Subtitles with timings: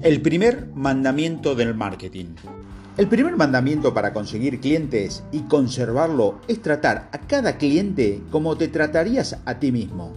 [0.00, 2.36] El primer mandamiento del marketing.
[2.96, 8.68] El primer mandamiento para conseguir clientes y conservarlo es tratar a cada cliente como te
[8.68, 10.12] tratarías a ti mismo.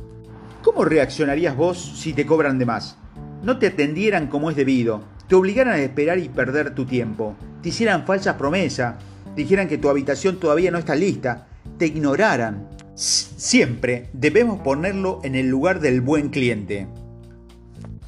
[0.62, 2.96] ¿Cómo reaccionarías vos si te cobran de más?
[3.42, 7.70] No te atendieran como es debido, te obligaran a esperar y perder tu tiempo, te
[7.70, 8.98] hicieran falsas promesas,
[9.36, 11.48] dijeran que tu habitación todavía no está lista,
[11.80, 12.70] te ignoraran.
[12.94, 16.88] Siempre debemos ponerlo en el lugar del buen cliente.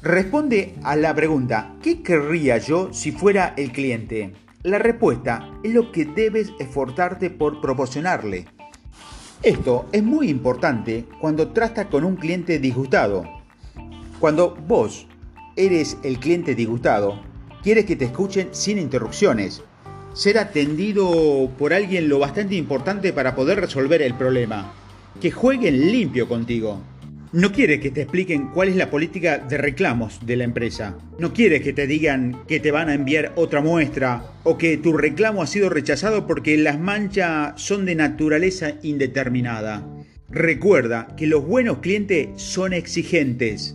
[0.04, 4.34] Responde a la pregunta, ¿qué querría yo si fuera el cliente?
[4.62, 8.44] La respuesta es lo que debes esforzarte por proporcionarle.
[9.42, 13.24] Esto es muy importante cuando tratas con un cliente disgustado.
[14.20, 15.06] Cuando vos
[15.56, 17.22] eres el cliente disgustado,
[17.62, 19.62] quieres que te escuchen sin interrupciones.
[20.12, 24.70] Ser atendido por alguien lo bastante importante para poder resolver el problema.
[25.18, 26.82] Que jueguen limpio contigo.
[27.34, 30.96] No quiere que te expliquen cuál es la política de reclamos de la empresa.
[31.18, 34.92] No quiere que te digan que te van a enviar otra muestra o que tu
[34.92, 39.84] reclamo ha sido rechazado porque las manchas son de naturaleza indeterminada.
[40.30, 43.74] Recuerda que los buenos clientes son exigentes.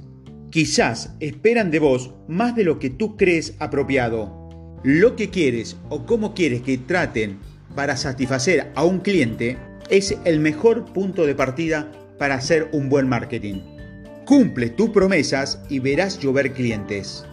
[0.51, 4.79] Quizás esperan de vos más de lo que tú crees apropiado.
[4.83, 7.39] Lo que quieres o cómo quieres que traten
[7.75, 9.57] para satisfacer a un cliente
[9.89, 13.61] es el mejor punto de partida para hacer un buen marketing.
[14.25, 17.25] Cumple tus promesas y verás llover clientes.